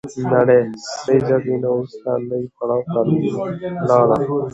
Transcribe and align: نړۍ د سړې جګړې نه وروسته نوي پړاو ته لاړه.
نړۍ 0.31 0.61
د 0.67 0.71
سړې 0.91 1.17
جګړې 1.29 1.55
نه 1.63 1.69
وروسته 1.73 2.09
نوي 2.29 2.47
پړاو 2.55 2.83
ته 2.91 2.99
لاړه. 3.89 4.15